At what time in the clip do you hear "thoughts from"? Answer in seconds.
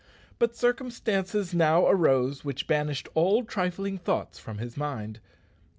3.99-4.57